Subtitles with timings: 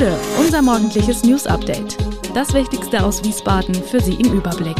[0.00, 1.98] Bude, unser morgendliches News Update.
[2.34, 4.78] Das Wichtigste aus Wiesbaden für Sie im Überblick.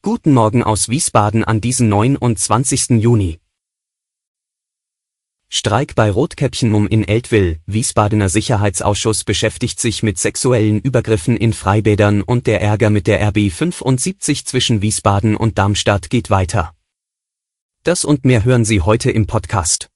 [0.00, 3.02] Guten Morgen aus Wiesbaden an diesem 29.
[3.02, 3.38] Juni.
[5.50, 7.58] Streik bei Rotkäppchenmum in Eltville.
[7.66, 13.52] Wiesbadener Sicherheitsausschuss beschäftigt sich mit sexuellen Übergriffen in Freibädern und der Ärger mit der RB
[13.52, 16.72] 75 zwischen Wiesbaden und Darmstadt geht weiter.
[17.84, 19.91] Das und mehr hören Sie heute im Podcast.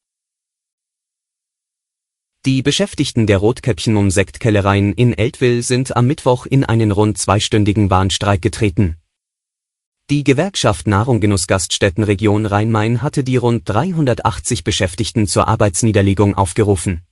[2.46, 8.40] Die Beschäftigten der Rotkäppchenmum Sektkellereien in Eltville sind am Mittwoch in einen rund zweistündigen Warnstreik
[8.40, 8.98] getreten.
[10.10, 17.02] Die Gewerkschaft Nahrung Genuss Gaststätten Region Rhein-Main hatte die rund 380 Beschäftigten zur Arbeitsniederlegung aufgerufen.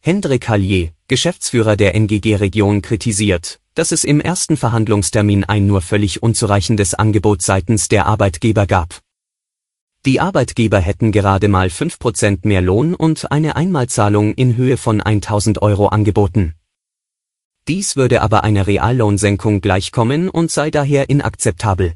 [0.00, 6.24] Hendrik Hallier, Geschäftsführer der NGG Region kritisiert, dass es im ersten Verhandlungstermin ein nur völlig
[6.24, 9.03] unzureichendes Angebot seitens der Arbeitgeber gab.
[10.06, 15.62] Die Arbeitgeber hätten gerade mal 5% mehr Lohn und eine Einmalzahlung in Höhe von 1000
[15.62, 16.54] Euro angeboten.
[17.68, 21.94] Dies würde aber einer Reallohnsenkung gleichkommen und sei daher inakzeptabel.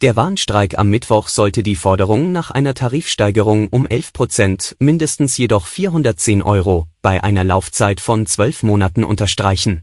[0.00, 5.66] Der Warnstreik am Mittwoch sollte die Forderung nach einer Tarifsteigerung um 11 Prozent, mindestens jedoch
[5.66, 9.82] 410 Euro, bei einer Laufzeit von zwölf Monaten unterstreichen.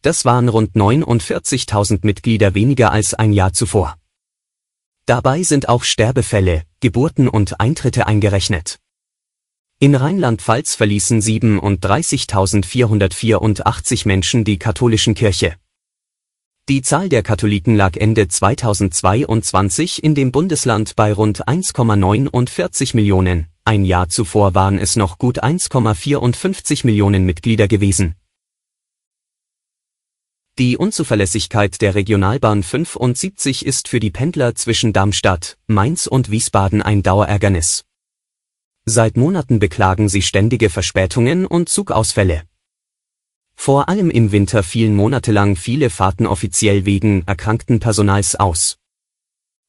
[0.03, 3.97] Das waren rund 49.000 Mitglieder weniger als ein Jahr zuvor.
[5.13, 8.79] Dabei sind auch Sterbefälle, Geburten und Eintritte eingerechnet.
[9.79, 15.57] In Rheinland-Pfalz verließen 37.484 Menschen die katholischen Kirche.
[16.71, 23.85] Die Zahl der Katholiken lag Ende 2022 in dem Bundesland bei rund 1,49 Millionen, ein
[23.85, 28.15] Jahr zuvor waren es noch gut 1,54 Millionen Mitglieder gewesen.
[30.63, 37.03] Die Unzuverlässigkeit der Regionalbahn 75 ist für die Pendler zwischen Darmstadt, Mainz und Wiesbaden ein
[37.03, 37.83] Dauerärgernis.
[38.85, 42.45] Seit Monaten beklagen sie ständige Verspätungen und Zugausfälle.
[43.57, 48.79] Vor allem im Winter fielen monatelang viele Fahrten offiziell wegen erkrankten Personals aus.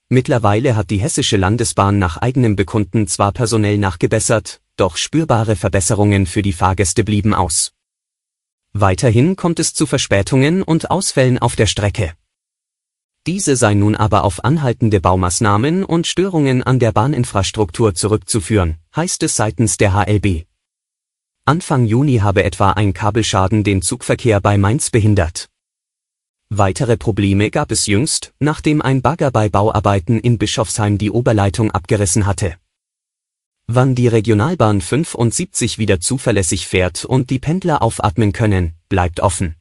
[0.10, 6.44] Mittlerweile hat die Hessische Landesbahn nach eigenem Bekunden zwar personell nachgebessert, doch spürbare Verbesserungen für
[6.44, 7.74] die Fahrgäste blieben aus.
[8.74, 12.14] Weiterhin kommt es zu Verspätungen und Ausfällen auf der Strecke.
[13.28, 19.36] Diese sei nun aber auf anhaltende Baumaßnahmen und Störungen an der Bahninfrastruktur zurückzuführen, heißt es
[19.36, 20.46] seitens der HLB.
[21.46, 25.50] Anfang Juni habe etwa ein Kabelschaden den Zugverkehr bei Mainz behindert.
[26.50, 32.26] Weitere Probleme gab es jüngst, nachdem ein Bagger bei Bauarbeiten in Bischofsheim die Oberleitung abgerissen
[32.26, 32.56] hatte.
[33.68, 39.56] Wann die Regionalbahn 75 wieder zuverlässig fährt und die Pendler aufatmen können, bleibt offen.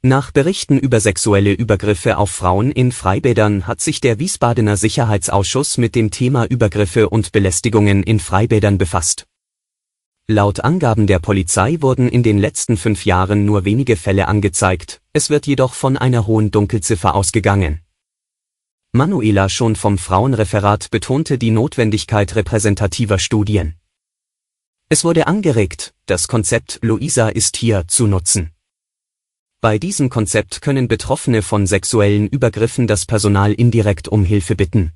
[0.00, 5.94] Nach Berichten über sexuelle Übergriffe auf Frauen in Freibädern hat sich der Wiesbadener Sicherheitsausschuss mit
[5.94, 9.26] dem Thema Übergriffe und Belästigungen in Freibädern befasst.
[10.26, 15.30] Laut Angaben der Polizei wurden in den letzten fünf Jahren nur wenige Fälle angezeigt, es
[15.30, 17.80] wird jedoch von einer hohen Dunkelziffer ausgegangen.
[18.98, 23.76] Manuela schon vom Frauenreferat betonte die Notwendigkeit repräsentativer Studien.
[24.88, 28.50] Es wurde angeregt, das Konzept Luisa ist hier zu nutzen.
[29.60, 34.92] Bei diesem Konzept können Betroffene von sexuellen Übergriffen das Personal indirekt um Hilfe bitten.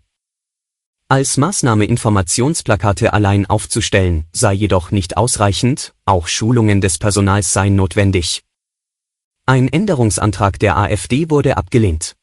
[1.07, 8.43] Als Maßnahme Informationsplakate allein aufzustellen, sei jedoch nicht ausreichend, auch Schulungen des Personals seien notwendig.
[9.47, 12.17] Ein Änderungsantrag der AfD wurde abgelehnt.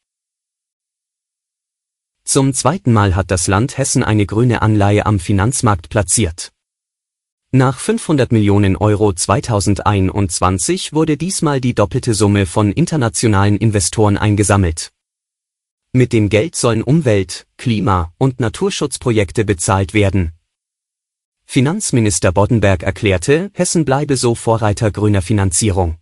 [2.31, 6.52] Zum zweiten Mal hat das Land Hessen eine grüne Anleihe am Finanzmarkt platziert.
[7.52, 14.92] Nach 500 Millionen Euro 2021 wurde diesmal die doppelte Summe von internationalen Investoren eingesammelt.
[15.92, 20.34] Mit dem Geld sollen Umwelt-, Klima- und Naturschutzprojekte bezahlt werden.
[21.48, 25.98] Finanzminister Boddenberg erklärte, Hessen bleibe so Vorreiter grüner Finanzierung.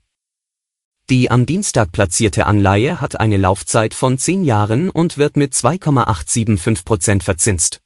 [1.10, 6.84] Die am Dienstag platzierte Anleihe hat eine Laufzeit von 10 Jahren und wird mit 2,875
[6.84, 7.80] Prozent verzinst.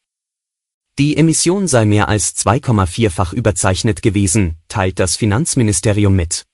[0.97, 6.45] Die Emission sei mehr als 2,4-fach überzeichnet gewesen, teilt das Finanzministerium mit.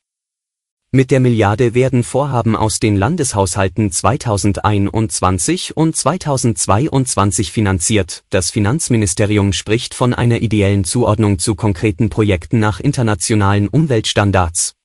[0.92, 8.26] Mit der Milliarde werden Vorhaben aus den Landeshaushalten 2021 und 2022 finanziert.
[8.30, 14.77] Das Finanzministerium spricht von einer ideellen Zuordnung zu konkreten Projekten nach internationalen Umweltstandards.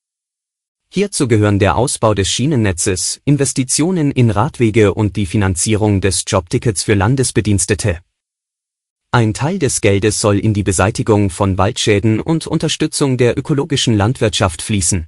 [0.94, 6.93] Hierzu gehören der Ausbau des Schienennetzes, Investitionen in Radwege und die Finanzierung des Jobtickets für
[6.93, 8.00] Landesbedienstete.
[9.11, 14.61] Ein Teil des Geldes soll in die Beseitigung von Waldschäden und Unterstützung der ökologischen Landwirtschaft
[14.61, 15.06] fließen.